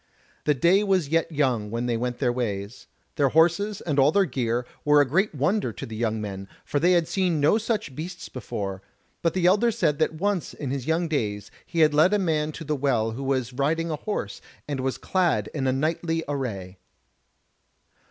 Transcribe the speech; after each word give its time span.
The 0.45 0.55
day 0.55 0.83
was 0.83 1.09
yet 1.09 1.31
young 1.31 1.69
when 1.69 1.85
they 1.85 1.95
went 1.95 2.17
their 2.17 2.33
ways. 2.33 2.87
Their 3.17 3.29
horses 3.29 3.81
and 3.81 3.99
all 3.99 4.11
their 4.11 4.25
gear 4.25 4.65
were 4.83 4.99
a 4.99 5.05
great 5.07 5.35
wonder 5.35 5.71
to 5.73 5.85
the 5.85 5.95
young 5.95 6.19
men, 6.19 6.47
for 6.65 6.79
they 6.79 6.93
had 6.93 7.07
seen 7.07 7.39
no 7.39 7.59
such 7.59 7.95
beasts 7.95 8.27
before: 8.27 8.81
but 9.21 9.35
the 9.35 9.45
elder 9.45 9.69
said 9.69 9.99
that 9.99 10.15
once 10.15 10.55
in 10.55 10.71
his 10.71 10.87
young 10.87 11.07
days 11.07 11.51
he 11.67 11.81
had 11.81 11.93
led 11.93 12.15
a 12.15 12.17
man 12.17 12.51
to 12.53 12.63
the 12.63 12.75
Well 12.75 13.11
who 13.11 13.21
was 13.23 13.53
riding 13.53 13.91
a 13.91 13.95
horse 13.95 14.41
and 14.67 14.79
was 14.79 14.97
clad 14.97 15.49
in 15.53 15.65
knightly 15.79 16.23
array. 16.27 16.79